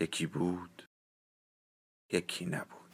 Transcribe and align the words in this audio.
یکی 0.00 0.26
بود 0.26 0.88
یکی 2.12 2.46
نبود 2.46 2.84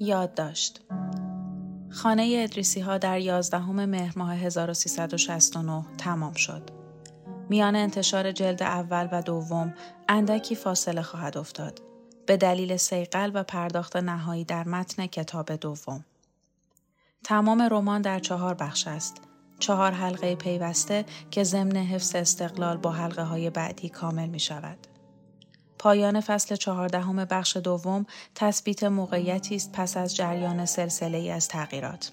یاد 0.00 0.34
داشت. 0.34 0.80
خانه 1.90 2.40
ادریسی 2.42 2.80
ها 2.80 2.98
در 2.98 3.18
11 3.18 3.64
مهر 3.64 4.18
ماه 4.18 4.34
1369 4.34 5.84
تمام 5.98 6.32
شد. 6.32 6.81
میان 7.52 7.76
انتشار 7.76 8.32
جلد 8.32 8.62
اول 8.62 9.08
و 9.12 9.22
دوم 9.22 9.74
اندکی 10.08 10.54
فاصله 10.54 11.02
خواهد 11.02 11.38
افتاد 11.38 11.82
به 12.26 12.36
دلیل 12.36 12.76
سیقل 12.76 13.30
و 13.34 13.42
پرداخت 13.42 13.96
نهایی 13.96 14.44
در 14.44 14.68
متن 14.68 15.06
کتاب 15.06 15.52
دوم. 15.52 16.04
تمام 17.24 17.62
رمان 17.62 18.02
در 18.02 18.18
چهار 18.18 18.54
بخش 18.54 18.86
است. 18.86 19.16
چهار 19.58 19.92
حلقه 19.92 20.34
پیوسته 20.34 21.04
که 21.30 21.44
ضمن 21.44 21.76
حفظ 21.76 22.14
استقلال 22.14 22.76
با 22.76 22.90
حلقه 22.90 23.22
های 23.22 23.50
بعدی 23.50 23.88
کامل 23.88 24.28
می 24.28 24.40
شود. 24.40 24.78
پایان 25.78 26.20
فصل 26.20 26.56
چهاردهم 26.56 27.24
بخش 27.24 27.56
دوم 27.56 28.06
تثبیت 28.34 28.84
موقعیتی 28.84 29.56
است 29.56 29.72
پس 29.72 29.96
از 29.96 30.16
جریان 30.16 30.66
سلسله 30.66 31.18
ای 31.18 31.30
از 31.30 31.48
تغییرات. 31.48 32.12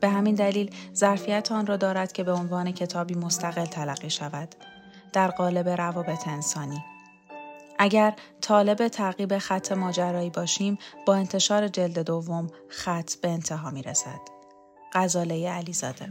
به 0.00 0.08
همین 0.08 0.34
دلیل 0.34 0.74
ظرفیت 0.94 1.52
آن 1.52 1.66
را 1.66 1.76
دارد 1.76 2.12
که 2.12 2.24
به 2.24 2.32
عنوان 2.32 2.72
کتابی 2.72 3.14
مستقل 3.14 3.66
تلقی 3.66 4.10
شود 4.10 4.54
در 5.12 5.28
قالب 5.28 5.68
روابط 5.68 6.28
انسانی. 6.28 6.84
اگر 7.78 8.14
طالب 8.40 8.88
تعقیب 8.88 9.38
خط 9.38 9.72
ماجرایی 9.72 10.30
باشیم 10.30 10.78
با 11.06 11.14
انتشار 11.14 11.68
جلد 11.68 11.98
دوم 11.98 12.46
خط 12.68 13.14
به 13.14 13.28
انتها 13.28 13.70
می 13.70 13.82
رسد. 13.82 14.20
غزاله 14.92 15.50
علیزاده 15.50 16.06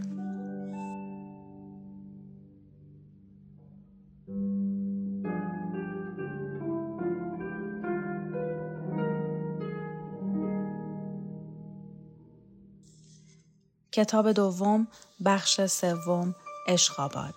کتاب 13.98 14.32
دوم 14.32 14.88
بخش 15.26 15.66
سوم 15.66 16.36
اشخاباد 16.68 17.34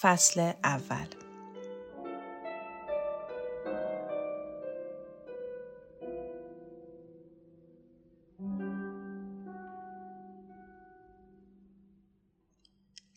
فصل 0.00 0.52
اول 0.64 1.06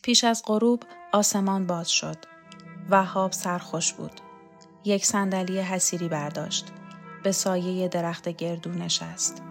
پیش 0.02 0.24
از 0.24 0.42
غروب 0.46 0.82
آسمان 1.12 1.66
باز 1.66 1.90
شد. 1.90 2.16
وهاب 2.90 3.32
سرخوش 3.32 3.92
بود. 3.92 4.20
یک 4.84 5.06
صندلی 5.06 5.60
حسیری 5.60 6.08
برداشت. 6.08 6.66
به 7.22 7.32
سایه 7.32 7.88
درخت 7.88 8.28
گردو 8.28 8.70
نشست. 8.70 9.42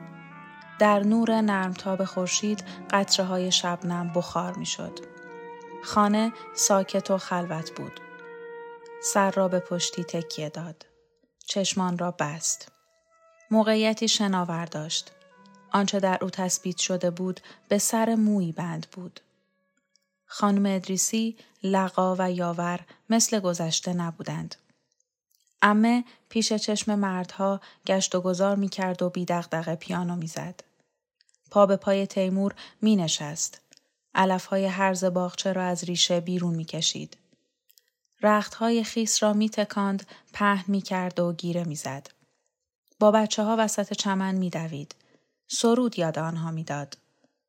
در 0.79 0.99
نور 0.99 1.41
نرمتاب 1.41 2.03
خورشید 2.03 2.63
قطره 2.91 3.25
های 3.25 3.51
شبنم 3.51 4.13
بخار 4.13 4.53
می 4.53 4.65
شد. 4.65 4.99
خانه 5.83 6.33
ساکت 6.53 7.11
و 7.11 7.17
خلوت 7.17 7.71
بود. 7.71 7.99
سر 9.03 9.31
را 9.31 9.47
به 9.47 9.59
پشتی 9.59 10.03
تکیه 10.03 10.49
داد. 10.49 10.85
چشمان 11.45 11.97
را 11.97 12.11
بست. 12.11 12.71
موقعیتی 13.51 14.07
شناور 14.07 14.65
داشت. 14.65 15.11
آنچه 15.71 15.99
در 15.99 16.17
او 16.21 16.29
تثبیت 16.29 16.77
شده 16.77 17.09
بود 17.09 17.39
به 17.67 17.77
سر 17.77 18.15
موی 18.15 18.51
بند 18.51 18.87
بود. 18.91 19.19
خانم 20.25 20.75
ادریسی 20.75 21.37
لقا 21.63 22.15
و 22.19 22.31
یاور 22.31 22.79
مثل 23.09 23.39
گذشته 23.39 23.93
نبودند. 23.93 24.55
امه 25.65 26.03
پیش 26.29 26.53
چشم 26.53 26.95
مردها 26.95 27.61
گشت 27.87 28.15
و 28.15 28.21
گذار 28.21 28.55
می 28.55 28.69
کرد 28.69 29.01
و 29.01 29.09
بی 29.09 29.25
پیانو 29.79 30.15
می 30.15 30.27
زد. 30.27 30.63
پا 31.51 31.65
به 31.65 31.75
پای 31.75 32.07
تیمور 32.07 32.55
می 32.81 32.95
نشست. 32.95 33.61
علف 34.15 34.45
های 34.45 34.65
هرز 34.65 35.03
باغچه 35.03 35.53
را 35.53 35.63
از 35.63 35.83
ریشه 35.83 36.19
بیرون 36.19 36.55
می 36.55 36.65
کشید. 36.65 37.17
رخت 38.21 38.53
های 38.53 38.83
خیس 38.83 39.23
را 39.23 39.33
می 39.33 39.49
تکاند، 39.49 40.07
پهن 40.33 40.65
می 40.67 40.81
کرد 40.81 41.19
و 41.19 41.33
گیره 41.33 41.63
می 41.63 41.75
زد. 41.75 42.07
با 42.99 43.11
بچه 43.11 43.43
ها 43.43 43.55
وسط 43.59 43.93
چمن 43.93 44.35
می 44.35 44.49
دوید. 44.49 44.95
سرود 45.47 45.99
یاد 45.99 46.19
آنها 46.19 46.51
می 46.51 46.63
داد. 46.63 46.97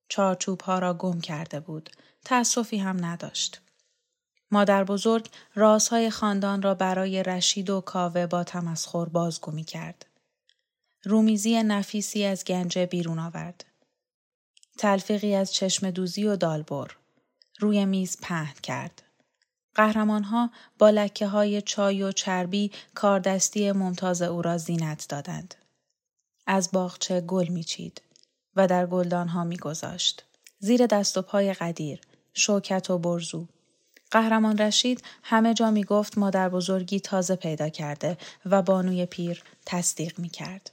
چارچوب 0.08 0.60
ها 0.60 0.78
را 0.78 0.94
گم 0.94 1.20
کرده 1.20 1.60
بود. 1.60 1.90
تأسفی 2.24 2.78
هم 2.78 3.04
نداشت. 3.04 3.60
مادر 4.54 4.84
بزرگ 4.84 5.28
رازهای 5.54 6.10
خاندان 6.10 6.62
را 6.62 6.74
برای 6.74 7.22
رشید 7.22 7.70
و 7.70 7.80
کاوه 7.80 8.26
با 8.26 8.44
تمسخر 8.44 9.04
بازگو 9.04 9.52
می 9.52 9.64
کرد. 9.64 10.06
رومیزی 11.04 11.62
نفیسی 11.62 12.24
از 12.24 12.44
گنجه 12.44 12.86
بیرون 12.86 13.18
آورد. 13.18 13.64
تلفیقی 14.78 15.34
از 15.34 15.54
چشم 15.54 15.90
دوزی 15.90 16.26
و 16.26 16.36
دالبر. 16.36 16.96
روی 17.58 17.84
میز 17.84 18.16
پهن 18.22 18.54
کرد. 18.62 19.02
قهرمانها 19.74 20.50
با 20.78 20.90
لکه 20.90 21.26
های 21.26 21.62
چای 21.62 22.02
و 22.02 22.12
چربی 22.12 22.72
کاردستی 22.94 23.72
ممتاز 23.72 24.22
او 24.22 24.42
را 24.42 24.58
زینت 24.58 25.06
دادند. 25.08 25.54
از 26.46 26.68
باغچه 26.72 27.20
گل 27.20 27.48
میچید 27.48 28.02
و 28.56 28.66
در 28.66 28.86
گلدانها 28.86 29.44
میگذاشت. 29.44 30.24
زیر 30.58 30.86
دست 30.86 31.18
و 31.18 31.22
پای 31.22 31.54
قدیر، 31.54 32.00
شوکت 32.34 32.90
و 32.90 32.98
برزو. 32.98 33.46
قهرمان 34.14 34.58
رشید 34.58 35.02
همه 35.22 35.54
جا 35.54 35.70
می 35.70 35.84
گفت 35.84 36.18
مادر 36.18 36.48
بزرگی 36.48 37.00
تازه 37.00 37.36
پیدا 37.36 37.68
کرده 37.68 38.18
و 38.46 38.62
بانوی 38.62 39.06
پیر 39.06 39.42
تصدیق 39.66 40.18
می 40.18 40.28
کرد. 40.28 40.70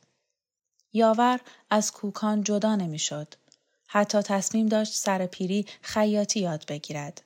یاور 0.94 1.40
از 1.70 1.92
کوکان 1.92 2.44
جدا 2.44 2.76
نمی 2.76 3.00
شد. 3.00 3.34
حتی 3.88 4.22
تصمیم 4.22 4.68
داشت 4.68 4.94
سر 4.94 5.26
پیری 5.26 5.66
خیاطی 5.82 6.40
یاد 6.40 6.66
بگیرد. 6.68 7.22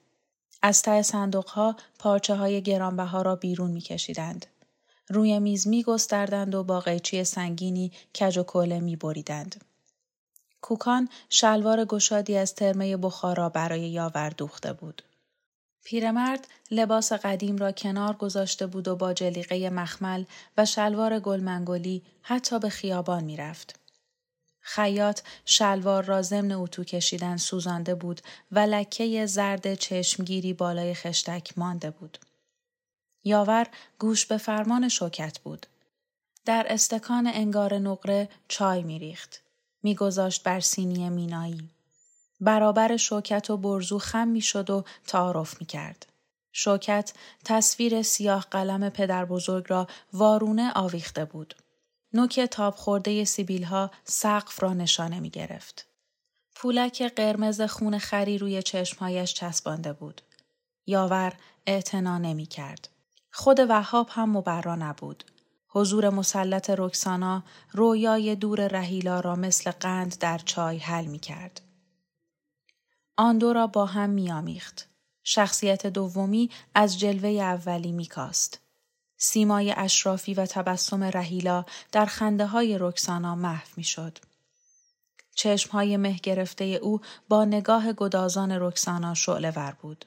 از 0.61 0.81
ته 0.81 1.01
صندوق 1.01 1.47
ها 1.47 1.75
پارچه 1.99 2.35
های 2.35 2.61
گرانبها 2.61 3.21
را 3.21 3.35
بیرون 3.35 3.71
می 3.71 3.81
کشیدند. 3.81 4.45
روی 5.09 5.39
میز 5.39 5.67
می 5.67 5.83
گستردند 5.83 6.55
و 6.55 6.63
با 6.63 6.79
قیچی 6.79 7.23
سنگینی 7.23 7.91
کج 8.19 8.37
و 8.37 8.43
کوله 8.43 8.79
می 8.79 8.95
بریدند. 8.95 9.65
کوکان 10.61 11.09
شلوار 11.29 11.85
گشادی 11.85 12.37
از 12.37 12.55
ترمه 12.55 12.97
بخارا 12.97 13.49
برای 13.49 13.89
یاور 13.89 14.29
دوخته 14.29 14.73
بود. 14.73 15.01
پیرمرد 15.85 16.47
لباس 16.71 17.13
قدیم 17.13 17.57
را 17.57 17.71
کنار 17.71 18.13
گذاشته 18.13 18.67
بود 18.67 18.87
و 18.87 18.95
با 18.95 19.13
جلیقه 19.13 19.69
مخمل 19.69 20.25
و 20.57 20.65
شلوار 20.65 21.19
گلمنگولی 21.19 22.03
حتی 22.21 22.59
به 22.59 22.69
خیابان 22.69 23.23
می 23.23 23.37
رفت. 23.37 23.79
خیاط 24.59 25.21
شلوار 25.45 26.03
را 26.03 26.21
ضمن 26.21 26.51
اتو 26.51 26.83
کشیدن 26.83 27.37
سوزانده 27.37 27.95
بود 27.95 28.21
و 28.51 28.59
لکه 28.59 29.25
زرد 29.25 29.75
چشمگیری 29.75 30.53
بالای 30.53 30.93
خشتک 30.93 31.57
مانده 31.57 31.91
بود. 31.91 32.17
یاور 33.23 33.67
گوش 33.99 34.25
به 34.25 34.37
فرمان 34.37 34.89
شوکت 34.89 35.39
بود. 35.39 35.65
در 36.45 36.65
استکان 36.69 37.27
انگار 37.27 37.73
نقره 37.77 38.29
چای 38.47 38.83
میریخت. 38.83 39.41
میگذاشت 39.83 40.43
بر 40.43 40.59
سینی 40.59 41.09
مینایی. 41.09 41.74
برابر 42.45 42.97
شوکت 42.97 43.49
و 43.49 43.57
برزو 43.57 43.99
خم 43.99 44.27
می‌شد 44.27 44.69
و 44.69 44.83
تعارف 45.07 45.61
می 45.61 45.65
کرد. 45.65 46.05
شوکت 46.51 47.13
تصویر 47.45 48.01
سیاه 48.01 48.45
قلم 48.51 48.89
پدر 48.89 49.25
بزرگ 49.25 49.65
را 49.67 49.87
وارونه 50.13 50.71
آویخته 50.75 51.25
بود. 51.25 51.55
نوک 52.13 52.39
تاب 52.39 52.75
خورده 52.75 53.25
سیبیل 53.25 53.63
ها 53.63 53.91
سقف 54.03 54.63
را 54.63 54.73
نشانه 54.73 55.19
می 55.19 55.29
گرفت. 55.29 55.87
پولک 56.55 57.01
قرمز 57.01 57.61
خون 57.61 57.97
خری 57.97 58.37
روی 58.37 58.63
چشمهایش 58.63 59.33
چسبانده 59.33 59.93
بود. 59.93 60.21
یاور 60.87 61.33
اعتنا 61.67 62.17
نمی 62.17 62.45
کرد. 62.45 62.89
خود 63.31 63.59
وهاب 63.59 64.07
هم 64.11 64.37
مبرا 64.37 64.75
نبود. 64.75 65.23
حضور 65.67 66.09
مسلط 66.09 66.69
رکسانا 66.69 67.43
رویای 67.71 68.35
دور 68.35 68.67
رهیلا 68.67 69.19
را 69.19 69.35
مثل 69.35 69.71
قند 69.71 70.17
در 70.19 70.37
چای 70.37 70.77
حل 70.77 71.05
می 71.05 71.19
کرد. 71.19 71.64
آن 73.17 73.37
دو 73.37 73.53
را 73.53 73.67
با 73.67 73.85
هم 73.85 74.09
می 74.09 74.31
آمیخت. 74.31 74.87
شخصیت 75.23 75.87
دومی 75.87 76.49
از 76.75 76.99
جلوه 76.99 77.29
اولی 77.29 77.91
می 77.91 78.05
کاست. 78.05 78.59
سیمای 79.17 79.73
اشرافی 79.77 80.33
و 80.33 80.45
تبسم 80.45 81.03
رهیلا 81.03 81.65
در 81.91 82.05
خنده 82.05 82.45
های 82.45 82.77
رکسانا 82.79 83.35
محو 83.35 83.67
می 83.77 83.83
شد. 83.83 84.17
چشم 85.35 85.71
های 85.71 85.97
مه 85.97 86.13
گرفته 86.23 86.63
او 86.63 87.01
با 87.29 87.45
نگاه 87.45 87.93
گدازان 87.93 88.51
رکسانا 88.51 89.13
شعله 89.13 89.51
ور 89.51 89.77
بود. 89.81 90.05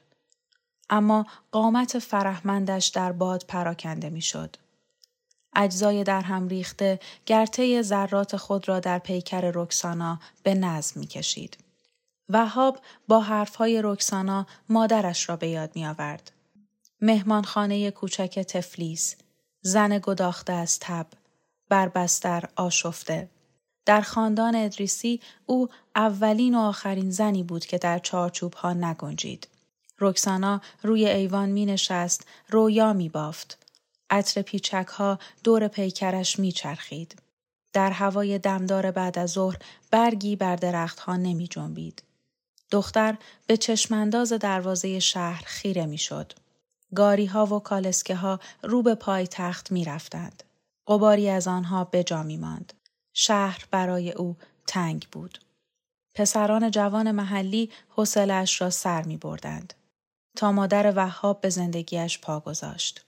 اما 0.89 1.25
قامت 1.51 1.99
فرهمندش 1.99 2.87
در 2.87 3.11
باد 3.11 3.45
پراکنده 3.47 4.09
می 4.09 4.21
شد. 4.21 4.55
اجزای 5.55 6.03
در 6.03 6.21
هم 6.21 6.47
ریخته 6.47 6.99
گرته 7.25 7.81
ذرات 7.81 8.37
خود 8.37 8.67
را 8.67 8.79
در 8.79 8.99
پیکر 8.99 9.51
رکسانا 9.55 10.19
به 10.43 10.53
نظم 10.53 10.99
می 10.99 11.07
کشید. 11.07 11.57
وهاب 12.29 12.79
با 13.07 13.19
حرفهای 13.19 13.81
رکسانا 13.83 14.47
مادرش 14.69 15.29
را 15.29 15.35
به 15.35 15.47
یاد 15.47 15.71
می 15.75 15.85
آورد. 15.85 16.31
مهمانخانه 17.01 17.91
کوچک 17.91 18.39
تفلیس، 18.39 19.15
زن 19.61 19.99
گداخته 20.03 20.53
از 20.53 20.79
تب، 20.79 21.07
بر 21.69 21.89
بستر 21.89 22.43
آشفته. 22.55 23.29
در 23.85 24.01
خاندان 24.01 24.55
ادریسی 24.55 25.19
او 25.45 25.69
اولین 25.95 26.55
و 26.55 26.59
آخرین 26.59 27.11
زنی 27.11 27.43
بود 27.43 27.65
که 27.65 27.77
در 27.77 27.99
چارچوب 27.99 28.53
ها 28.53 28.73
نگنجید. 28.73 29.47
رکسانا 29.99 30.61
روی 30.83 31.05
ایوان 31.05 31.49
می 31.49 31.65
نشست، 31.65 32.27
رویا 32.49 32.93
می 32.93 33.09
بافت. 33.09 33.57
عطر 34.09 34.41
پیچک 34.41 34.87
ها 34.87 35.19
دور 35.43 35.67
پیکرش 35.67 36.39
می 36.39 36.51
چرخید. 36.51 37.21
در 37.73 37.91
هوای 37.91 38.39
دمدار 38.39 38.91
بعد 38.91 39.19
از 39.19 39.31
ظهر 39.31 39.57
برگی 39.91 40.35
بر 40.35 40.55
درختها 40.55 41.15
نمی 41.15 41.47
جنبید. 41.47 42.03
دختر 42.71 43.17
به 43.47 43.57
چشمانداز 43.57 44.33
دروازه 44.33 44.99
شهر 44.99 45.43
خیره 45.45 45.85
می 45.85 45.97
شد. 45.97 46.33
گاری 46.95 47.25
ها 47.25 47.45
و 47.45 47.59
کالسکه 47.59 48.15
ها 48.15 48.39
رو 48.63 48.81
به 48.81 48.95
پای 48.95 49.27
تخت 49.27 49.71
می 49.71 49.85
رفتند. 49.85 50.43
قباری 50.87 51.29
از 51.29 51.47
آنها 51.47 51.83
به 51.83 52.03
جا 52.03 52.23
می 52.23 52.37
ماند. 52.37 52.73
شهر 53.13 53.65
برای 53.71 54.11
او 54.11 54.37
تنگ 54.67 55.07
بود. 55.11 55.39
پسران 56.13 56.71
جوان 56.71 57.11
محلی 57.11 57.69
حوصلهاش 57.89 58.61
را 58.61 58.69
سر 58.69 59.03
می 59.03 59.17
بردند. 59.17 59.73
تا 60.35 60.51
مادر 60.51 60.93
وهاب 60.95 61.41
به 61.41 61.49
زندگیش 61.49 62.19
پا 62.19 62.39
گذاشت. 62.39 63.05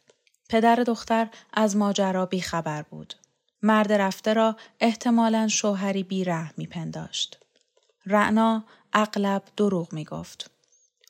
پدر 0.49 0.75
دختر 0.75 1.27
از 1.53 1.77
ماجرا 1.77 2.25
بی 2.25 2.41
خبر 2.41 2.81
بود. 2.81 3.13
مرد 3.61 3.91
رفته 3.93 4.33
را 4.33 4.55
احتمالا 4.79 5.47
شوهری 5.47 6.03
بی 6.03 6.25
می 6.57 6.67
پنداشت. 6.67 7.37
رعنا 8.05 8.63
اغلب 8.93 9.43
دروغ 9.57 9.93
می 9.93 10.05
گفت 10.05 10.51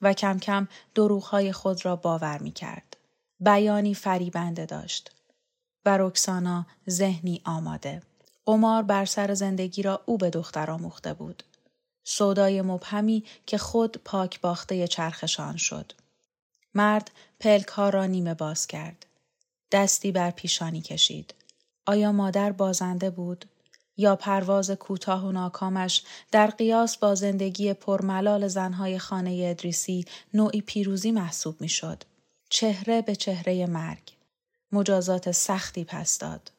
و 0.01 0.13
کم 0.13 0.39
کم 0.39 0.67
دروغهای 0.95 1.51
خود 1.51 1.85
را 1.85 1.95
باور 1.95 2.37
می 2.37 2.51
کرد. 2.51 2.97
بیانی 3.39 3.93
فریبنده 3.93 4.65
داشت 4.65 5.11
و 5.85 5.97
رکسانا 5.97 6.65
ذهنی 6.89 7.41
آماده. 7.45 8.01
قمار 8.45 8.83
بر 8.83 9.05
سر 9.05 9.33
زندگی 9.33 9.81
را 9.81 10.01
او 10.05 10.17
به 10.17 10.29
دختر 10.29 10.71
آموخته 10.71 11.13
بود. 11.13 11.43
سودای 12.03 12.61
مبهمی 12.61 13.23
که 13.45 13.57
خود 13.57 13.97
پاک 14.05 14.41
باخته 14.41 14.87
چرخشان 14.87 15.57
شد. 15.57 15.91
مرد 16.73 17.11
پلک 17.39 17.67
ها 17.67 17.89
را 17.89 18.05
نیمه 18.05 18.33
باز 18.33 18.67
کرد. 18.67 19.05
دستی 19.71 20.11
بر 20.11 20.31
پیشانی 20.31 20.81
کشید. 20.81 21.33
آیا 21.85 22.11
مادر 22.11 22.51
بازنده 22.51 23.09
بود؟ 23.09 23.45
یا 23.97 24.15
پرواز 24.15 24.71
کوتاه 24.71 25.25
و 25.25 25.31
ناکامش 25.31 26.03
در 26.31 26.47
قیاس 26.47 26.97
با 26.97 27.15
زندگی 27.15 27.73
پرملال 27.73 28.47
زنهای 28.47 28.99
خانه 28.99 29.45
ادریسی 29.49 30.05
نوعی 30.33 30.61
پیروزی 30.61 31.11
محسوب 31.11 31.61
می‌شد. 31.61 32.03
چهره 32.49 33.01
به 33.01 33.15
چهره 33.15 33.65
مرگ. 33.65 34.13
مجازات 34.71 35.31
سختی 35.31 35.83
پس 35.83 36.17
داد. 36.17 36.51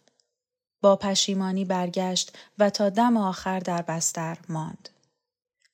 با 0.80 0.96
پشیمانی 0.96 1.64
برگشت 1.64 2.38
و 2.58 2.70
تا 2.70 2.88
دم 2.88 3.16
آخر 3.16 3.60
در 3.60 3.82
بستر 3.82 4.38
ماند. 4.48 4.88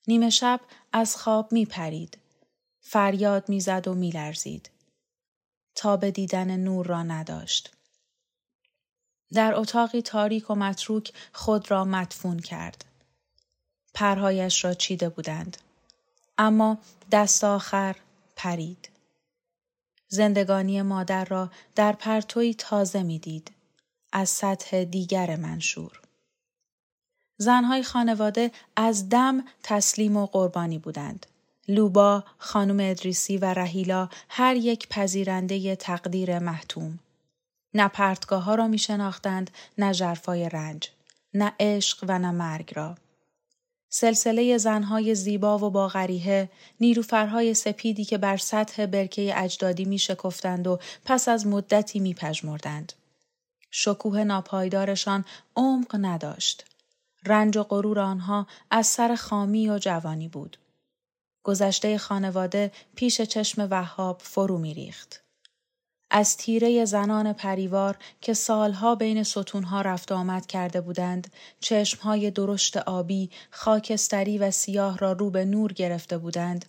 نیمه 0.07 0.29
شب 0.29 0.59
از 0.93 1.15
خواب 1.15 1.51
می 1.51 1.65
پرید. 1.65 2.17
فریاد 2.81 3.49
می‌زد 3.49 3.87
و 3.87 3.93
میلرزید. 3.93 4.69
تا 5.75 5.97
به 5.97 6.11
دیدن 6.11 6.55
نور 6.55 6.85
را 6.85 7.03
نداشت. 7.03 7.71
در 9.33 9.55
اتاقی 9.55 10.01
تاریک 10.01 10.49
و 10.49 10.55
متروک 10.55 11.13
خود 11.33 11.71
را 11.71 11.85
مدفون 11.85 12.39
کرد. 12.39 12.85
پرهایش 13.93 14.65
را 14.65 14.73
چیده 14.73 15.09
بودند. 15.09 15.57
اما 16.37 16.77
دست 17.11 17.43
آخر 17.43 17.95
پرید. 18.35 18.89
زندگانی 20.07 20.81
مادر 20.81 21.25
را 21.25 21.51
در 21.75 21.91
پرتوی 21.91 22.53
تازه 22.53 23.03
می‌دید 23.03 23.51
از 24.11 24.29
سطح 24.29 24.83
دیگر 24.83 25.35
منشور. 25.35 25.99
زنهای 27.37 27.83
خانواده 27.83 28.51
از 28.75 29.09
دم 29.09 29.43
تسلیم 29.63 30.17
و 30.17 30.25
قربانی 30.25 30.77
بودند. 30.77 31.25
لوبا، 31.67 32.23
خانم 32.37 32.89
ادریسی 32.89 33.37
و 33.37 33.45
رهیلا 33.45 34.09
هر 34.29 34.55
یک 34.55 34.87
پذیرنده 34.87 35.75
تقدیر 35.75 36.39
محتوم. 36.39 36.99
نه 37.73 37.87
پرتگاه 37.87 38.43
ها 38.43 38.55
را 38.55 38.67
می 38.67 38.77
شناختند، 38.77 39.51
نه 39.77 39.93
جرفای 39.93 40.49
رنج، 40.49 40.89
نه 41.33 41.53
عشق 41.59 42.05
و 42.07 42.19
نه 42.19 42.31
مرگ 42.31 42.71
را. 42.75 42.95
سلسله 43.89 44.57
زنهای 44.57 45.15
زیبا 45.15 45.57
و 45.57 45.69
با 45.69 45.87
غریه، 45.87 46.49
نیروفرهای 46.79 47.53
سپیدی 47.53 48.05
که 48.05 48.17
بر 48.17 48.37
سطح 48.37 48.85
برکه 48.85 49.33
اجدادی 49.35 49.85
می 49.85 49.99
شکفتند 49.99 50.67
و 50.67 50.79
پس 51.05 51.29
از 51.29 51.47
مدتی 51.47 51.99
می 51.99 52.13
پجمردند. 52.13 52.93
شکوه 53.71 54.23
ناپایدارشان 54.23 55.25
عمق 55.55 55.95
نداشت. 56.01 56.65
رنج 57.25 57.57
و 57.57 57.63
غرور 57.63 57.99
آنها 57.99 58.47
از 58.71 58.87
سر 58.87 59.15
خامی 59.15 59.69
و 59.69 59.77
جوانی 59.77 60.27
بود. 60.27 60.57
گذشته 61.43 61.97
خانواده 61.97 62.71
پیش 62.95 63.21
چشم 63.21 63.67
وهاب 63.71 64.21
فرو 64.23 64.57
میریخت. 64.57 65.28
از 66.11 66.37
تیره 66.37 66.85
زنان 66.85 67.33
پریوار 67.33 67.97
که 68.21 68.33
سالها 68.33 68.95
بین 68.95 69.23
ستونها 69.23 69.81
رفت 69.81 70.11
آمد 70.11 70.45
کرده 70.45 70.81
بودند، 70.81 71.33
چشمهای 71.59 72.31
درشت 72.31 72.77
آبی، 72.77 73.29
خاکستری 73.51 74.37
و 74.37 74.51
سیاه 74.51 74.97
را 74.97 75.11
رو 75.11 75.29
به 75.29 75.45
نور 75.45 75.73
گرفته 75.73 76.17
بودند، 76.17 76.65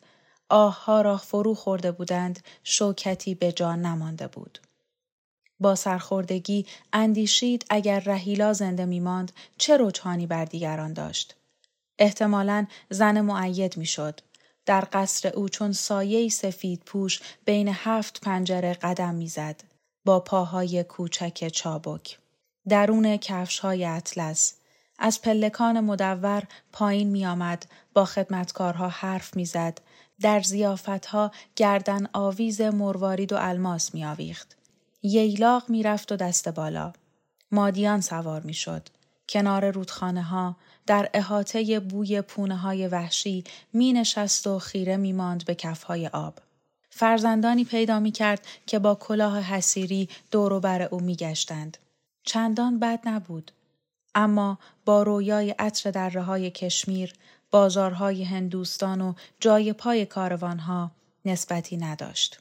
آهها 0.48 1.00
را 1.00 1.16
فرو 1.16 1.54
خورده 1.54 1.92
بودند، 1.92 2.40
شوکتی 2.64 3.34
به 3.34 3.52
جان 3.52 3.82
نمانده 3.86 4.26
بود. 4.26 4.58
با 5.60 5.74
سرخوردگی 5.74 6.66
اندیشید 6.92 7.66
اگر 7.70 8.00
رهیلا 8.00 8.52
زنده 8.52 8.84
میماند 8.84 9.32
چه 9.58 9.76
رجحانی 9.80 10.26
بر 10.26 10.44
دیگران 10.44 10.92
داشت. 10.92 11.36
احتمالا 11.98 12.66
زن 12.90 13.20
معید 13.20 13.76
می‌شد. 13.76 14.20
در 14.66 14.88
قصر 14.92 15.28
او 15.28 15.48
چون 15.48 15.72
سایه 15.72 16.28
سفید 16.28 16.82
پوش 16.86 17.20
بین 17.44 17.68
هفت 17.68 18.20
پنجره 18.20 18.74
قدم 18.74 19.14
می‌زد 19.14 19.62
با 20.04 20.20
پاهای 20.20 20.84
کوچک 20.84 21.48
چابک. 21.48 22.18
درون 22.68 23.16
کفش 23.16 23.58
های 23.58 23.84
اطلس. 23.84 24.54
از 24.98 25.22
پلکان 25.22 25.80
مدور 25.80 26.42
پایین 26.72 27.08
می 27.08 27.26
آمد 27.26 27.66
با 27.94 28.04
خدمتکارها 28.04 28.88
حرف 28.88 29.36
می‌زد 29.36 29.78
در 30.20 30.40
زیافتها 30.40 31.32
گردن 31.56 32.06
آویز 32.12 32.60
مروارید 32.60 33.32
و 33.32 33.36
الماس 33.40 33.94
می 33.94 34.04
آویخت. 34.04 34.56
ییلاق 35.02 35.64
می‌رفت 35.68 36.12
و 36.12 36.16
دست 36.16 36.48
بالا. 36.48 36.92
مادیان 37.52 38.00
سوار 38.00 38.40
می 38.40 38.54
شد. 38.54 38.88
کنار 39.28 39.70
رودخانه 39.70 40.22
ها 40.22 40.56
در 40.86 41.10
احاطه 41.14 41.80
بوی 41.80 42.22
پونه 42.22 42.56
های 42.56 42.88
وحشی 42.88 43.44
می 43.72 43.92
نشست 43.92 44.46
و 44.46 44.58
خیره 44.58 44.96
می 44.96 45.12
ماند 45.12 45.44
به 45.44 45.54
کفهای 45.54 46.06
آب. 46.06 46.38
فرزندانی 46.90 47.64
پیدا 47.64 48.00
می 48.00 48.12
کرد 48.12 48.46
که 48.66 48.78
با 48.78 48.94
کلاه 48.94 49.40
حسیری 49.40 50.08
دور 50.30 50.60
بر 50.60 50.82
او 50.82 51.00
می 51.00 51.16
گشتند. 51.16 51.78
چندان 52.22 52.78
بد 52.78 53.00
نبود. 53.04 53.52
اما 54.14 54.58
با 54.84 55.02
رویای 55.02 55.50
عطر 55.50 55.90
دره 55.90 56.22
های 56.22 56.50
کشمیر، 56.50 57.12
بازارهای 57.50 58.24
هندوستان 58.24 59.00
و 59.00 59.14
جای 59.40 59.72
پای 59.72 60.06
کاروانها 60.06 60.90
نسبتی 61.24 61.76
نداشت. 61.76 62.40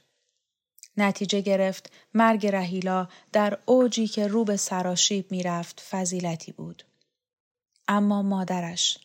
نتیجه 0.96 1.40
گرفت 1.40 1.92
مرگ 2.14 2.46
رهیلا 2.46 3.08
در 3.32 3.58
اوجی 3.66 4.06
که 4.06 4.26
رو 4.26 4.44
به 4.44 4.56
سراشیب 4.56 5.32
می‌رفت 5.32 5.80
فضیلتی 5.90 6.52
بود. 6.52 6.82
اما 7.92 8.22
مادرش. 8.22 8.98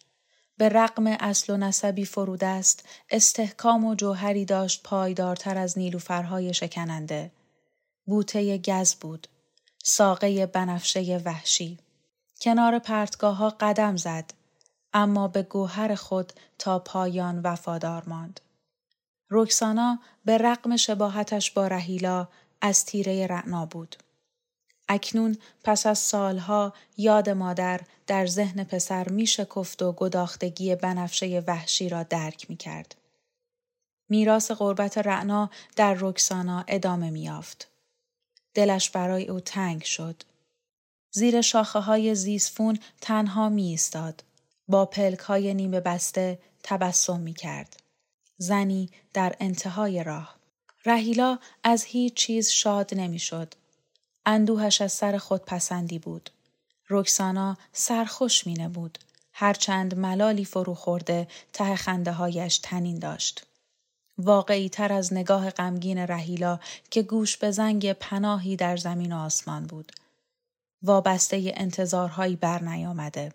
به 0.57 0.69
رقم 0.69 1.07
اصل 1.07 1.53
و 1.53 1.57
نسبی 1.57 2.05
فرود 2.05 2.43
است 2.43 2.87
استحکام 3.09 3.85
و 3.85 3.95
جوهری 3.95 4.45
داشت 4.45 4.83
پایدارتر 4.83 5.57
از 5.57 5.77
نیلوفرهای 5.77 6.53
شکننده. 6.53 7.31
بوته 8.05 8.57
گز 8.57 8.95
بود. 8.95 9.27
ساقه 9.83 10.45
بنفشه 10.45 11.21
وحشی. 11.25 11.79
کنار 12.41 12.79
پرتگاه 12.79 13.35
ها 13.35 13.49
قدم 13.59 13.97
زد 13.97 14.33
اما 14.93 15.27
به 15.27 15.43
گوهر 15.43 15.95
خود 15.95 16.33
تا 16.59 16.79
پایان 16.79 17.41
وفادار 17.43 18.03
ماند. 18.07 18.39
رکسانا 19.29 19.99
به 20.25 20.37
رقم 20.37 20.75
شباهتش 20.75 21.51
با 21.51 21.67
رهیلا 21.67 22.27
از 22.61 22.85
تیره 22.85 23.27
رعنا 23.27 23.65
بود. 23.65 23.95
اکنون 24.89 25.37
پس 25.63 25.85
از 25.85 25.99
سالها 25.99 26.73
یاد 26.97 27.29
مادر 27.29 27.81
در 28.07 28.25
ذهن 28.25 28.63
پسر 28.63 29.09
می 29.09 29.27
شکفت 29.27 29.81
و 29.81 29.91
گداختگی 29.91 30.75
بنفشه 30.75 31.43
وحشی 31.47 31.89
را 31.89 32.03
درک 32.03 32.49
می 32.49 32.57
کرد. 32.57 32.95
میراث 34.09 34.51
قربت 34.51 34.97
رعنا 34.97 35.49
در 35.75 35.97
رکسانا 35.99 36.63
ادامه 36.67 37.09
می 37.09 37.23
یافت. 37.23 37.67
دلش 38.53 38.89
برای 38.89 39.29
او 39.29 39.39
تنگ 39.39 39.83
شد. 39.83 40.23
زیر 41.11 41.41
شاخه 41.41 41.79
های 41.79 42.15
زیسفون 42.15 42.79
تنها 43.01 43.49
می 43.49 43.67
ایستاد. 43.67 44.23
با 44.67 44.85
پلک 44.85 45.19
های 45.19 45.53
نیمه 45.53 45.79
بسته 45.79 46.39
تبسم 46.63 47.19
می 47.19 47.33
کرد. 47.33 47.75
زنی 48.37 48.89
در 49.13 49.35
انتهای 49.39 50.03
راه. 50.03 50.35
رهیلا 50.85 51.39
از 51.63 51.83
هیچ 51.83 52.13
چیز 52.13 52.49
شاد 52.49 52.95
نمی 52.95 53.19
شد. 53.19 53.53
اندوهش 54.25 54.81
از 54.81 54.93
سر 54.93 55.17
خود 55.17 55.45
پسندی 55.45 55.99
بود. 55.99 56.29
رکسانا 56.89 57.57
سرخوش 57.73 58.47
می 58.47 58.67
بود. 58.67 58.97
هرچند 59.33 59.97
ملالی 59.97 60.45
فرو 60.45 60.75
خورده 60.75 61.27
ته 61.53 61.75
خنده 61.75 62.11
هایش 62.11 62.57
تنین 62.57 62.99
داشت. 62.99 63.45
واقعی 64.17 64.69
تر 64.69 64.93
از 64.93 65.13
نگاه 65.13 65.49
غمگین 65.49 65.97
رهیلا 65.97 66.59
که 66.91 67.03
گوش 67.03 67.37
به 67.37 67.51
زنگ 67.51 67.93
پناهی 67.93 68.55
در 68.55 68.77
زمین 68.77 69.13
و 69.13 69.17
آسمان 69.17 69.65
بود. 69.67 69.91
وابسته 70.81 71.53
انتظارهایی 71.55 72.35
بر 72.35 72.63
نیامده. 72.63 73.33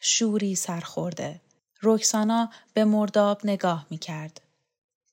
شوری 0.00 0.54
سرخورده. 0.54 1.40
رکسانا 1.82 2.50
به 2.74 2.84
مرداب 2.84 3.40
نگاه 3.44 3.86
می 3.90 3.98
کرد. 3.98 4.40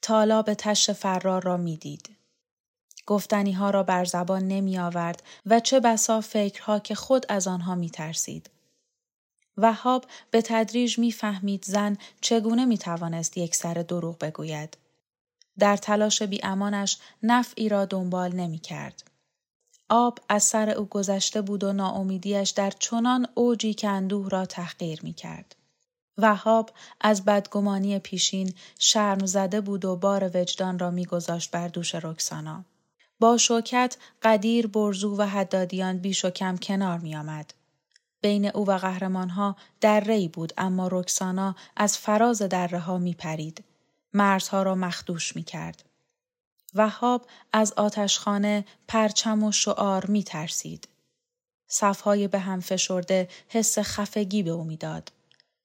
تالا 0.02 0.42
به 0.42 0.54
فرار 0.94 1.44
را 1.44 1.58
می 1.58 1.78
دید. 1.78 2.10
گفتنی 3.06 3.52
ها 3.52 3.70
را 3.70 3.84
بر 3.84 4.06
زبان 4.06 4.48
نمی 4.48 4.80
آورد 4.80 5.24
و 5.46 5.60
چه 5.60 5.80
بسا 5.80 6.22
فکرها 6.22 6.80
که 6.80 6.96
خود 6.96 7.26
از 7.30 7.48
آنها 7.48 7.76
می 7.76 7.90
ترسید. 7.90 8.50
وهاب 9.58 10.06
به 10.32 10.42
تدریج 10.42 11.00
می 11.00 11.12
فهمید 11.12 11.66
زن 11.66 11.98
چگونه 12.22 12.66
می 12.66 12.78
توانست 12.78 13.38
یک 13.38 13.56
سر 13.56 13.74
دروغ 13.74 14.18
بگوید. 14.18 14.78
در 15.60 15.78
تلاش 15.78 16.22
بی 16.22 16.40
امانش 16.44 16.98
نفعی 17.24 17.70
را 17.70 17.86
دنبال 17.86 18.36
نمی 18.36 18.60
کرد. 18.60 19.04
آب 19.90 20.20
از 20.30 20.44
سر 20.44 20.70
او 20.70 20.86
گذشته 20.86 21.42
بود 21.42 21.64
و 21.64 21.74
ناامیدیش 21.74 22.50
در 22.50 22.72
چنان 22.80 23.28
اوجی 23.34 23.74
که 23.74 23.90
اندوه 23.90 24.30
را 24.30 24.46
تحقیر 24.46 25.00
می 25.04 25.14
کرد. 25.14 25.56
وهاب 26.18 26.70
از 27.02 27.26
بدگمانی 27.26 28.00
پیشین 28.00 28.54
شرم 28.80 29.26
زده 29.26 29.62
بود 29.62 29.86
و 29.86 29.96
بار 29.96 30.32
وجدان 30.34 30.80
را 30.80 30.92
میگذاشت 30.92 31.52
بر 31.52 31.68
دوش 31.68 31.96
رکسانا. 31.96 32.66
با 33.24 33.38
شوکت 33.38 33.98
قدیر 34.22 34.68
برزو 34.68 35.18
و 35.18 35.22
حدادیان 35.22 35.98
بیش 35.98 36.26
و 36.26 36.30
کم 36.30 36.58
کنار 36.58 37.00
می 37.00 37.16
آمد. 37.16 37.54
بین 38.22 38.46
او 38.46 38.68
و 38.68 38.78
قهرمانها 38.78 39.56
دره 39.82 40.28
بود 40.28 40.54
اما 40.58 40.88
رکسانا 40.92 41.56
از 41.76 41.98
فراز 41.98 42.42
دره 42.42 42.80
ها 42.80 42.98
می 42.98 43.14
پرید. 43.14 43.64
مرزها 44.14 44.64
را 44.64 44.76
مخدوش 44.76 45.36
می 45.36 45.44
کرد. 45.44 45.84
وهاب 46.74 47.26
از 47.54 47.74
آتشخانه 47.74 48.66
پرچم 48.88 49.44
و 49.44 49.52
شعار 49.52 50.06
می 50.06 50.24
ترسید. 50.24 50.88
صفهای 51.68 52.28
به 52.28 52.40
هم 52.40 52.60
فشرده 52.60 53.30
حس 53.48 53.80
خفگی 53.80 54.44
به 54.44 54.50
او 54.50 54.64
می‌داد. 54.64 55.12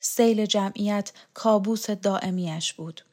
سیل 0.01 0.47
جمعیت 0.47 1.13
کابوس 1.35 1.91
دائمیش 1.91 2.73
بود. 2.73 3.05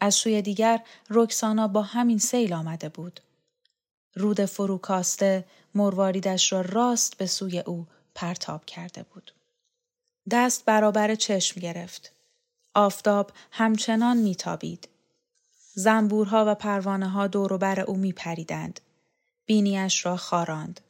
از 0.00 0.14
سوی 0.14 0.42
دیگر 0.42 0.80
رکسانا 1.10 1.68
با 1.68 1.82
همین 1.82 2.18
سیل 2.18 2.52
آمده 2.52 2.88
بود. 2.88 3.20
رود 4.14 4.44
فروکاسته 4.44 5.44
مرواریدش 5.74 6.52
را 6.52 6.60
راست 6.60 7.16
به 7.16 7.26
سوی 7.26 7.58
او 7.58 7.86
پرتاب 8.14 8.64
کرده 8.64 9.02
بود. 9.02 9.32
دست 10.30 10.64
برابر 10.64 11.14
چشم 11.14 11.60
گرفت. 11.60 12.12
آفتاب 12.74 13.32
همچنان 13.50 14.16
میتابید. 14.16 14.88
زنبورها 15.74 16.44
و 16.48 16.54
پروانه 16.54 17.08
ها 17.08 17.26
دوروبر 17.26 17.80
او 17.80 17.96
میپریدند. 17.96 18.80
بینیش 19.46 20.06
را 20.06 20.16
خاراند. 20.16 20.80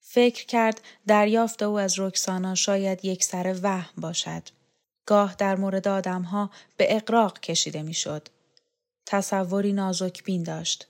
فکر 0.00 0.46
کرد 0.46 0.80
دریافت 1.06 1.62
او 1.62 1.78
از 1.78 1.98
رکسانا 1.98 2.54
شاید 2.54 3.04
یک 3.04 3.24
سر 3.24 3.56
وهم 3.62 4.00
باشد. 4.00 4.42
گاه 5.06 5.34
در 5.34 5.56
مورد 5.56 5.88
آدمها 5.88 6.50
به 6.76 6.96
اقراق 6.96 7.40
کشیده 7.40 7.82
می‌شد. 7.82 8.28
تصوری 9.06 9.72
نازک 9.72 10.24
بین 10.24 10.42
داشت. 10.42 10.86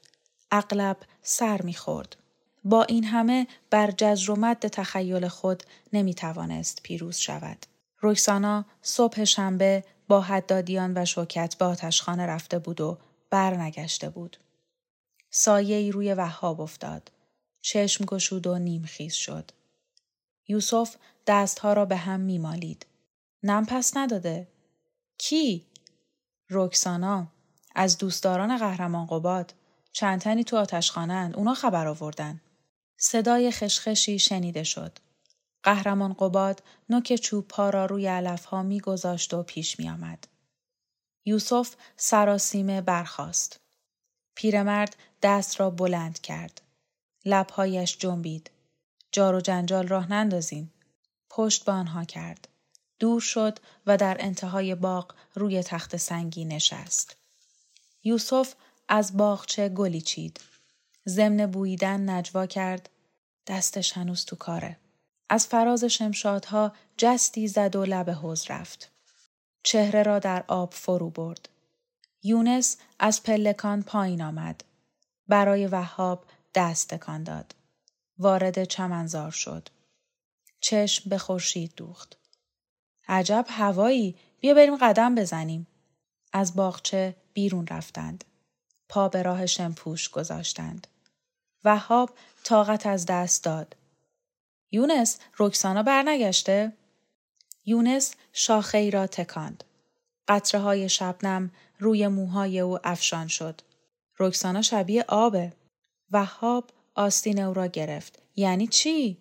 اغلب 0.53 0.97
سر 1.23 1.63
می‌خورد. 1.63 2.17
با 2.65 2.85
این 2.85 3.05
همه 3.05 3.47
بر 3.71 3.91
جزر 3.91 4.31
و 4.31 4.37
مد 4.37 4.59
تخیل 4.59 5.29
خود 5.29 5.63
نمی 5.93 6.15
توانست 6.15 6.83
پیروز 6.83 7.17
شود. 7.17 7.67
رکسانا 8.03 8.65
صبح 8.83 9.25
شنبه 9.25 9.85
با 10.09 10.21
حدادیان 10.21 10.93
و 10.97 11.05
شوکت 11.05 11.57
به 11.59 11.65
آتشخانه 11.65 12.27
رفته 12.27 12.59
بود 12.59 12.81
و 12.81 12.99
برنگشته 13.31 14.11
بود. 14.11 14.37
سایه 15.31 15.77
ای 15.77 15.93
روی 15.93 16.15
وهاب 16.15 16.61
افتاد. 16.61 17.13
چشم 17.61 18.05
گشود 18.05 18.47
و 18.47 18.59
نیمخیز 18.59 19.15
شد. 19.15 19.51
یوسف 20.49 20.97
دستها 21.27 21.73
را 21.73 21.85
به 21.85 21.97
هم 21.97 22.21
میمالید. 22.21 22.87
نم 23.43 23.67
پس 23.67 23.97
نداده. 23.97 24.49
کی؟ 25.19 25.67
رکسانا 26.51 27.27
از 27.75 27.99
دوستداران 27.99 28.59
قهرمان 28.59 29.07
قباد 29.07 29.55
چند 29.93 30.21
تنی 30.21 30.45
تو 30.45 30.57
آتشخانه 30.57 31.33
اونا 31.37 31.55
خبر 31.55 31.87
آوردن. 31.87 32.41
صدای 32.97 33.51
خشخشی 33.51 34.19
شنیده 34.19 34.65
شد. 34.65 34.99
قهرمان 35.63 36.13
قباد 36.13 36.63
نوک 36.89 37.15
چوب 37.15 37.49
پا 37.49 37.71
را 37.71 37.87
روی 37.87 38.07
علف 38.07 38.45
ها 38.45 38.63
می 38.63 38.81
گذاشت 38.81 39.35
و 39.35 39.43
پیش 39.43 39.79
می 39.79 39.89
آمد. 39.89 40.29
یوسف 41.25 41.75
سراسیمه 41.97 42.81
برخاست. 42.81 43.61
پیرمرد 44.35 44.97
دست 45.23 45.61
را 45.61 45.71
بلند 45.71 46.21
کرد. 46.21 46.61
لبهایش 47.25 47.99
جنبید. 47.99 48.51
جار 49.13 49.35
و 49.35 49.41
جنجال 49.41 49.89
راه 49.89 50.13
نندازیم. 50.13 50.73
پشت 51.31 51.65
به 51.65 51.73
آنها 51.73 52.05
کرد. 52.05 52.49
دور 52.99 53.21
شد 53.21 53.59
و 53.87 53.97
در 53.97 54.17
انتهای 54.21 54.75
باغ 54.75 55.15
روی 55.35 55.63
تخت 55.63 55.97
سنگی 55.97 56.45
نشست. 56.45 57.17
یوسف 58.05 58.55
از 58.95 59.17
باغچه 59.17 59.69
گلی 59.69 60.01
چید. 60.01 60.41
ضمن 61.09 61.47
بوییدن 61.47 62.11
نجوا 62.11 62.47
کرد. 62.47 62.91
دستش 63.47 63.93
هنوز 63.93 64.25
تو 64.25 64.37
کاره. 64.37 64.77
از 65.29 65.47
فراز 65.47 65.85
شمشادها 65.85 66.73
جستی 66.97 67.49
زد 67.49 67.77
و 67.77 67.85
لب 67.85 68.11
حوز 68.11 68.51
رفت. 68.51 68.93
چهره 69.63 70.03
را 70.03 70.19
در 70.19 70.45
آب 70.49 70.73
فرو 70.73 71.11
برد. 71.11 71.49
یونس 72.23 72.77
از 72.99 73.23
پلکان 73.23 73.83
پایین 73.83 74.23
آمد. 74.23 74.65
برای 75.29 75.67
وهاب 75.67 76.25
دست 76.55 76.89
تکان 76.95 77.23
داد. 77.23 77.55
وارد 78.19 78.65
چمنزار 78.65 79.31
شد. 79.31 79.69
چشم 80.61 81.11
به 81.11 81.19
خورشید 81.19 81.73
دوخت. 81.77 82.17
عجب 83.09 83.47
هوایی 83.49 84.17
بیا 84.41 84.55
بریم 84.55 84.77
قدم 84.77 85.15
بزنیم. 85.15 85.67
از 86.33 86.57
باغچه 86.57 87.17
بیرون 87.33 87.67
رفتند. 87.67 88.25
پا 88.93 89.09
به 89.09 89.23
راه 89.23 89.47
شمپوش 89.47 90.09
گذاشتند. 90.09 90.87
وهاب 91.65 92.11
طاقت 92.45 92.87
از 92.87 93.07
دست 93.07 93.45
داد. 93.45 93.77
یونس 94.71 95.19
رکسانا 95.39 95.83
برنگشته؟ 95.83 96.73
یونس 97.67 98.15
شاخه 98.33 98.79
ای 98.79 98.91
را 98.91 99.07
تکاند. 99.07 99.65
قطره 100.29 100.61
های 100.61 100.89
شبنم 100.89 101.51
روی 101.79 102.09
موهای 102.09 102.61
او 102.61 102.79
افشان 102.85 103.29
شد. 103.29 103.61
رکسانا 104.19 104.63
شبیه 104.63 105.05
آبه. 105.09 105.53
وهاب 106.11 106.71
آستین 106.95 107.41
او 107.43 107.55
را 107.55 107.67
گرفت. 107.67 108.23
یعنی 108.37 108.67
چی؟ 108.67 109.19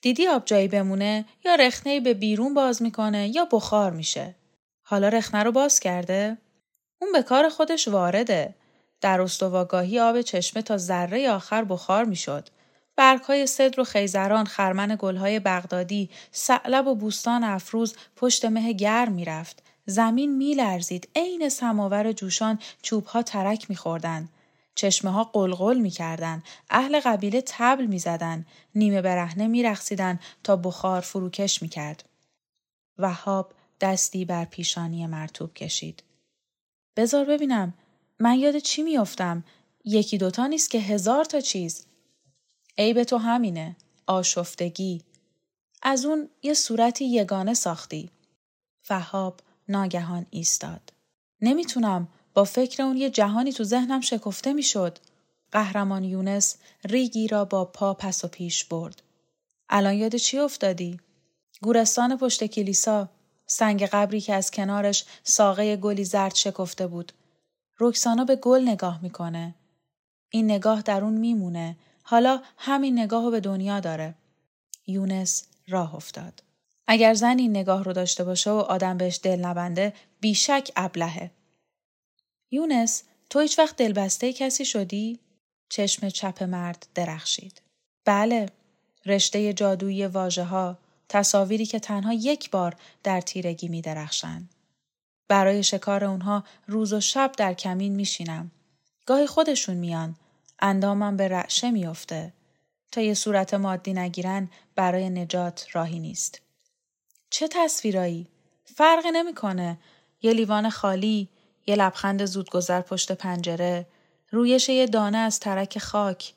دیدی 0.00 0.26
آب 0.26 0.44
جایی 0.44 0.68
بمونه 0.68 1.24
یا 1.44 1.54
رخنه 1.54 2.00
به 2.00 2.14
بیرون 2.14 2.54
باز 2.54 2.82
می‌کنه 2.82 3.28
یا 3.28 3.44
بخار 3.44 3.90
میشه. 3.90 4.34
حالا 4.82 5.08
رخنه 5.08 5.42
رو 5.42 5.52
باز 5.52 5.80
کرده؟ 5.80 6.38
اون 7.00 7.12
به 7.12 7.22
کار 7.22 7.48
خودش 7.48 7.88
وارده. 7.88 8.59
در 9.00 9.20
استواگاهی 9.20 10.00
آب 10.00 10.20
چشمه 10.20 10.62
تا 10.62 10.76
ذره 10.76 11.30
آخر 11.30 11.64
بخار 11.64 12.04
می‌شد 12.04 12.48
برگهای 12.96 13.46
صدر 13.46 13.80
و 13.80 13.84
خیزران، 13.84 14.44
خرمن 14.44 14.96
گلهای 14.98 15.40
بغدادی، 15.40 16.10
سعلب 16.32 16.86
و 16.86 16.94
بوستان 16.94 17.44
افروز 17.44 17.96
پشت 18.16 18.44
مه 18.44 18.72
گرم 18.72 19.12
می‌رفت. 19.12 19.62
زمین 19.86 20.36
میلرزید. 20.36 21.08
عین 21.16 21.48
سماور 21.48 22.12
جوشان 22.12 22.58
چوبها 22.82 23.22
ترک 23.22 23.70
میخوردند. 23.70 24.28
چشمه 24.74 25.10
ها 25.10 25.24
قلقل 25.24 25.78
می 25.78 25.90
کردن. 25.90 26.42
اهل 26.70 27.00
قبیله 27.00 27.42
تبل 27.46 27.86
می 27.86 27.98
زدن. 27.98 28.46
نیمه 28.74 29.02
برهنه 29.02 29.46
می 29.46 29.62
رخصیدن 29.62 30.18
تا 30.44 30.56
بخار 30.56 31.00
فروکش 31.00 31.62
می 31.62 31.68
کرد. 31.68 32.04
وهاب 32.98 33.52
دستی 33.80 34.24
بر 34.24 34.44
پیشانی 34.44 35.06
مرتوب 35.06 35.54
کشید. 35.54 36.02
بزار 36.96 37.24
ببینم. 37.24 37.74
من 38.22 38.38
یاد 38.38 38.58
چی 38.58 38.82
میافتم؟ 38.82 39.44
یکی 39.84 40.18
دوتا 40.18 40.46
نیست 40.46 40.70
که 40.70 40.78
هزار 40.78 41.24
تا 41.24 41.40
چیز. 41.40 41.86
عیب 42.78 43.04
تو 43.04 43.16
همینه. 43.16 43.76
آشفتگی. 44.06 45.02
از 45.82 46.04
اون 46.04 46.28
یه 46.42 46.54
صورتی 46.54 47.04
یگانه 47.04 47.54
ساختی. 47.54 48.10
وهاب 48.90 49.40
ناگهان 49.68 50.26
ایستاد. 50.30 50.92
نمی‌تونم 51.40 52.08
با 52.34 52.44
فکر 52.44 52.82
اون 52.82 52.96
یه 52.96 53.10
جهانی 53.10 53.52
تو 53.52 53.64
ذهنم 53.64 54.00
شکفته 54.00 54.52
می‌شد. 54.52 54.98
قهرمان 55.52 56.04
یونس 56.04 56.56
ریگی 56.84 57.28
را 57.28 57.44
با 57.44 57.64
پا 57.64 57.94
پس 57.94 58.24
و 58.24 58.28
پیش 58.28 58.64
برد. 58.64 59.02
الان 59.68 59.94
یاد 59.94 60.16
چی 60.16 60.38
افتادی؟ 60.38 61.00
گورستان 61.62 62.18
پشت 62.18 62.46
کلیسا، 62.46 63.08
سنگ 63.46 63.86
قبری 63.86 64.20
که 64.20 64.34
از 64.34 64.50
کنارش 64.50 65.04
ساقه 65.24 65.76
گلی 65.76 66.04
زرد 66.04 66.34
شکفته 66.34 66.86
بود. 66.86 67.12
رکسانا 67.80 68.24
به 68.24 68.36
گل 68.36 68.62
نگاه 68.68 69.02
می‌کنه. 69.02 69.54
این 70.30 70.44
نگاه 70.44 70.82
در 70.82 71.04
اون 71.04 71.12
میمونه. 71.12 71.76
حالا 72.02 72.42
همین 72.56 72.98
نگاه 72.98 73.24
رو 73.24 73.30
به 73.30 73.40
دنیا 73.40 73.80
داره. 73.80 74.14
یونس 74.86 75.46
راه 75.68 75.94
افتاد. 75.94 76.42
اگر 76.86 77.14
زن 77.14 77.38
این 77.38 77.50
نگاه 77.50 77.84
رو 77.84 77.92
داشته 77.92 78.24
باشه 78.24 78.50
و 78.50 78.54
آدم 78.54 78.98
بهش 78.98 79.20
دل 79.22 79.40
نبنده 79.40 79.92
بیشک 80.20 80.70
ابلهه. 80.76 81.30
یونس 82.50 83.02
تو 83.30 83.40
هیچ 83.40 83.58
وقت 83.58 83.76
دلبسته 83.76 84.32
کسی 84.32 84.64
شدی؟ 84.64 85.18
چشم 85.68 86.08
چپ 86.08 86.42
مرد 86.42 86.86
درخشید. 86.94 87.62
بله، 88.04 88.48
رشته 89.06 89.52
جادویی 89.52 90.06
واژه 90.06 90.44
ها، 90.44 90.78
تصاویری 91.08 91.66
که 91.66 91.78
تنها 91.78 92.12
یک 92.12 92.50
بار 92.50 92.76
در 93.02 93.20
تیرگی 93.20 93.68
می 93.68 93.82
درخشن. 93.82 94.48
برای 95.30 95.62
شکار 95.62 96.04
اونها 96.04 96.44
روز 96.66 96.92
و 96.92 97.00
شب 97.00 97.32
در 97.36 97.54
کمین 97.54 97.94
میشینم. 97.94 98.50
گاهی 99.06 99.26
خودشون 99.26 99.76
میان. 99.76 100.16
اندامم 100.60 101.16
به 101.16 101.28
رعشه 101.28 101.70
میافته. 101.70 102.32
تا 102.92 103.00
یه 103.00 103.14
صورت 103.14 103.54
مادی 103.54 103.92
نگیرن 103.92 104.48
برای 104.74 105.10
نجات 105.10 105.66
راهی 105.72 105.98
نیست. 105.98 106.40
چه 107.30 107.48
تصویرایی؟ 107.48 108.26
فرقی 108.64 109.10
نمی‌کنه. 109.10 109.78
یه 110.22 110.32
لیوان 110.32 110.70
خالی، 110.70 111.28
یه 111.66 111.76
لبخند 111.76 112.24
زودگذر 112.24 112.80
پشت 112.80 113.12
پنجره، 113.12 113.86
رویش 114.30 114.68
یه 114.68 114.86
دانه 114.86 115.18
از 115.18 115.40
ترک 115.40 115.78
خاک، 115.78 116.34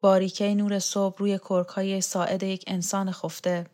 باریکه 0.00 0.54
نور 0.54 0.78
صبح 0.78 1.18
روی 1.18 1.38
کرکای 1.38 2.00
ساعد 2.00 2.42
یک 2.42 2.64
انسان 2.66 3.12
خفته، 3.12 3.66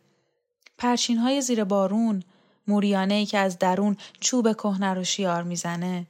پرچین 0.77 1.17
های 1.17 1.41
زیر 1.41 1.63
بارون، 1.63 2.23
موریانه 2.71 3.13
ای 3.13 3.25
که 3.25 3.37
از 3.37 3.59
درون 3.59 3.97
چوب 4.19 4.53
کهنه 4.53 4.93
رو 4.93 5.03
شیار 5.03 5.43
می‌زنه. 5.43 6.07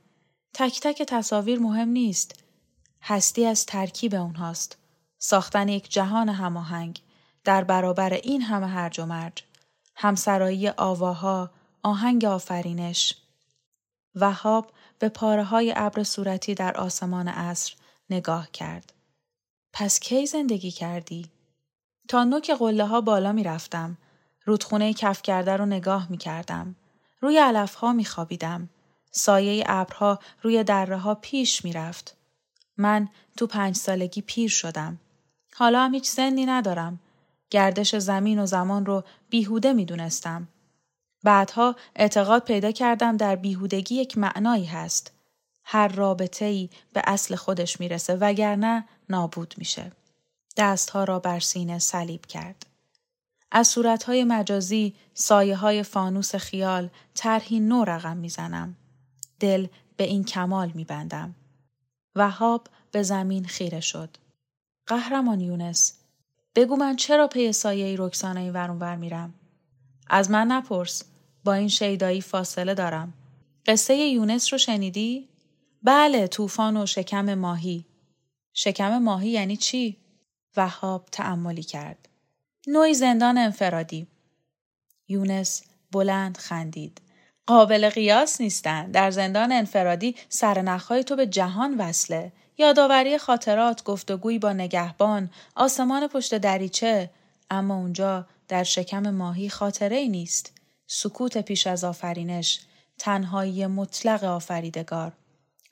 تک 0.53 0.79
تک 0.81 1.03
تصاویر 1.03 1.59
مهم 1.59 1.89
نیست. 1.89 2.43
هستی 3.01 3.45
از 3.45 3.65
ترکیب 3.65 4.15
اونهاست. 4.15 4.77
ساختن 5.19 5.67
یک 5.67 5.91
جهان 5.91 6.29
هماهنگ 6.29 7.01
در 7.43 7.63
برابر 7.63 8.13
این 8.13 8.41
همه 8.41 8.67
هرج 8.67 8.99
و 8.99 9.05
مرج. 9.05 9.43
همسرایی 9.95 10.69
آواها، 10.69 11.51
آهنگ 11.83 12.25
آفرینش، 12.25 13.15
وهاب 14.15 14.71
به 14.99 15.09
پاره 15.09 15.43
های 15.43 15.73
ابر 15.75 16.03
صورتی 16.03 16.53
در 16.53 16.77
آسمان 16.77 17.27
عصر 17.27 17.73
نگاه 18.09 18.51
کرد. 18.51 18.93
پس 19.73 19.99
کی 19.99 20.25
زندگی 20.25 20.71
کردی؟ 20.71 21.25
تا 22.07 22.23
نوک 22.23 22.51
قله 22.51 22.85
ها 22.85 23.01
بالا 23.01 23.31
می 23.31 23.43
رفتم. 23.43 23.97
رودخونه 24.45 24.93
کف 24.93 25.21
کرده 25.21 25.57
رو 25.57 25.65
نگاه 25.65 26.07
می 26.09 26.17
کردم. 26.17 26.75
روی 27.19 27.37
علف 27.37 27.75
ها 27.75 27.93
می 27.93 28.05
خوابیدم. 28.05 28.69
سایه 29.11 29.63
ابرها 29.67 30.19
روی 30.41 30.63
دره 30.63 30.97
ها 30.97 31.15
پیش 31.15 31.65
می 31.65 31.73
رفت. 31.73 32.15
من 32.77 33.09
تو 33.37 33.47
پنج 33.47 33.75
سالگی 33.75 34.21
پیر 34.21 34.49
شدم. 34.49 34.99
حالا 35.55 35.83
هم 35.83 35.93
هیچ 35.93 36.09
سنی 36.09 36.45
ندارم. 36.45 36.99
گردش 37.49 37.95
زمین 37.95 38.39
و 38.39 38.45
زمان 38.45 38.85
رو 38.85 39.03
بیهوده 39.29 39.73
می 39.73 39.85
دونستم. 39.85 40.47
بعدها 41.23 41.75
اعتقاد 41.95 42.43
پیدا 42.43 42.71
کردم 42.71 43.17
در 43.17 43.35
بیهودگی 43.35 43.95
یک 43.95 44.17
معنایی 44.17 44.65
هست. 44.65 45.11
هر 45.63 45.87
رابطه 45.87 46.45
ای 46.45 46.69
به 46.93 47.01
اصل 47.07 47.35
خودش 47.35 47.79
می‌رسه 47.79 48.15
وگرنه 48.15 48.85
نابود 49.09 49.53
میشه. 49.57 49.91
دستها 50.57 51.03
را 51.03 51.19
بر 51.19 51.39
سینه 51.39 51.79
صلیب 51.79 52.25
کرد. 52.25 52.65
از 53.51 53.67
صورتهای 53.67 54.23
مجازی، 54.23 54.95
سایه 55.13 55.55
های 55.55 55.83
فانوس 55.83 56.35
خیال، 56.35 56.89
طرحی 57.13 57.59
نو 57.59 57.83
رقم 57.83 58.17
می‌زنم. 58.17 58.75
دل 59.39 59.67
به 59.97 60.03
این 60.03 60.23
کمال 60.23 60.71
میبندم. 60.75 61.35
وهاب 62.15 62.67
به 62.91 63.03
زمین 63.03 63.45
خیره 63.45 63.79
شد. 63.79 64.17
قهرمان 64.87 65.41
یونس 65.41 65.93
بگو 66.55 66.75
من 66.75 66.95
چرا 66.95 67.27
پی 67.27 67.51
سایه 67.51 67.95
رکسانه 67.99 68.51
ورون 68.51 68.79
ور 68.79 68.95
میرم؟ 68.95 69.33
از 70.07 70.31
من 70.31 70.47
نپرس. 70.47 71.03
با 71.43 71.53
این 71.53 71.67
شیدایی 71.67 72.21
فاصله 72.21 72.73
دارم. 72.73 73.13
قصه 73.65 73.95
یونس 73.95 74.53
رو 74.53 74.59
شنیدی؟ 74.59 75.29
بله 75.83 76.27
طوفان 76.27 76.77
و 76.77 76.85
شکم 76.85 77.33
ماهی. 77.33 77.85
شکم 78.53 78.97
ماهی 78.97 79.29
یعنی 79.29 79.57
چی؟ 79.57 79.97
وهاب 80.57 81.05
تعملی 81.11 81.63
کرد. 81.63 82.09
نوعی 82.67 82.93
زندان 82.93 83.37
انفرادی. 83.37 84.07
یونس 85.07 85.63
بلند 85.91 86.37
خندید. 86.37 87.01
قابل 87.47 87.89
قیاس 87.89 88.41
نیستن. 88.41 88.91
در 88.91 89.11
زندان 89.11 89.51
انفرادی 89.51 90.15
سرنخهای 90.29 91.03
تو 91.03 91.15
به 91.15 91.27
جهان 91.27 91.77
وصله. 91.77 92.31
یادآوری 92.57 93.17
خاطرات، 93.17 93.83
گفتگوی 93.83 94.39
با 94.39 94.53
نگهبان، 94.53 95.29
آسمان 95.55 96.07
پشت 96.07 96.37
دریچه. 96.37 97.09
اما 97.49 97.75
اونجا 97.75 98.25
در 98.47 98.63
شکم 98.63 99.09
ماهی 99.09 99.49
خاطره 99.49 99.95
ای 99.95 100.09
نیست. 100.09 100.51
سکوت 100.87 101.37
پیش 101.37 101.67
از 101.67 101.83
آفرینش، 101.83 102.59
تنهایی 102.97 103.67
مطلق 103.67 104.23
آفریدگار. 104.23 105.11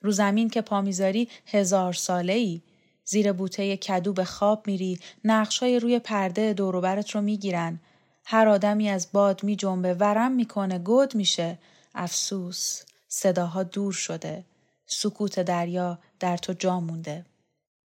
رو 0.00 0.10
زمین 0.12 0.50
که 0.50 0.60
پامیزاری 0.60 1.28
هزار 1.46 1.92
ساله 1.92 2.32
ای. 2.32 2.62
زیر 3.10 3.32
بوته 3.32 3.76
کدو 3.76 4.12
به 4.12 4.24
خواب 4.24 4.66
میری، 4.66 5.00
نقشای 5.24 5.80
روی 5.80 5.98
پرده 5.98 6.52
دوروبرت 6.52 7.10
رو 7.10 7.20
می‌گیرن. 7.20 7.80
هر 8.24 8.48
آدمی 8.48 8.88
از 8.88 9.08
باد 9.12 9.44
می 9.44 9.56
جنبه 9.56 9.94
ورم 9.94 10.32
می‌کنه 10.32 10.78
گود 10.78 11.14
میشه. 11.14 11.58
افسوس، 11.94 12.82
صداها 13.08 13.62
دور 13.62 13.92
شده. 13.92 14.44
سکوت 14.86 15.40
دریا 15.40 15.98
در 16.20 16.36
تو 16.36 16.52
جا 16.52 16.80
مونده. 16.80 17.26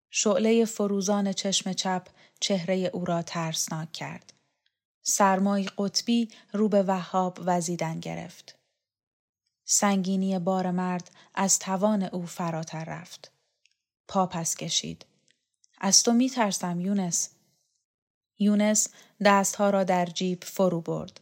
شعله 0.09 0.65
فروزان 0.65 1.33
چشم 1.33 1.73
چپ 1.73 2.07
چهره 2.39 2.75
او 2.93 3.05
را 3.05 3.21
ترسناک 3.21 3.91
کرد. 3.91 4.33
سرمای 5.01 5.69
قطبی 5.77 6.29
رو 6.53 6.69
به 6.69 6.83
وهاب 6.83 7.39
وزیدن 7.45 7.99
گرفت. 7.99 8.55
سنگینی 9.65 10.39
بار 10.39 10.71
مرد 10.71 11.11
از 11.35 11.59
توان 11.59 12.03
او 12.03 12.25
فراتر 12.25 12.85
رفت. 12.85 13.31
پا 14.07 14.25
پس 14.25 14.55
کشید. 14.55 15.05
از 15.77 16.03
تو 16.03 16.13
می 16.13 16.29
ترسم 16.29 16.79
یونس. 16.79 17.29
یونس 18.39 18.88
دستها 19.25 19.69
را 19.69 19.83
در 19.83 20.05
جیب 20.05 20.43
فرو 20.43 20.81
برد. 20.81 21.19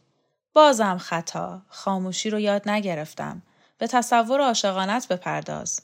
بازم 0.52 0.98
خطا. 0.98 1.62
خاموشی 1.68 2.30
رو 2.30 2.40
یاد 2.40 2.68
نگرفتم. 2.68 3.42
به 3.78 3.86
تصور 3.86 4.40
عاشقانت 4.40 5.08
بپرداز. 5.08 5.80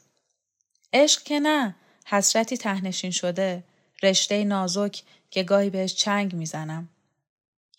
عشق 0.92 1.22
که 1.22 1.40
نه. 1.40 1.76
حسرتی 2.06 2.56
تهنشین 2.56 3.10
شده. 3.10 3.64
رشته 4.02 4.44
نازک 4.44 5.02
که 5.30 5.42
گاهی 5.42 5.70
بهش 5.70 5.94
چنگ 5.94 6.34
می‌زنم. 6.34 6.88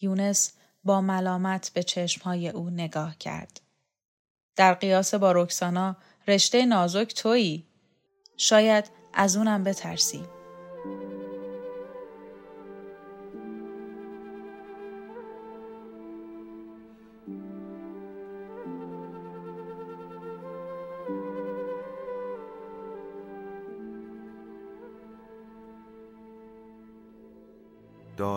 یونس 0.01 0.51
با 0.83 1.01
ملامت 1.01 1.71
به 1.73 1.83
چشمهای 1.83 2.49
او 2.49 2.69
نگاه 2.69 3.17
کرد. 3.17 3.61
در 4.55 4.73
قیاس 4.73 5.13
با 5.13 5.31
رکسانا 5.31 5.95
رشته 6.27 6.65
نازک 6.65 7.13
تویی. 7.15 7.65
شاید 8.37 8.85
از 9.13 9.37
اونم 9.37 9.63
بترسی. 9.63 10.40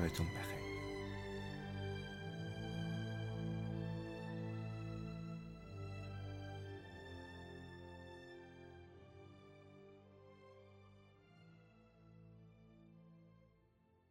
شبتون 0.00 0.26
بخیر. 0.26 0.59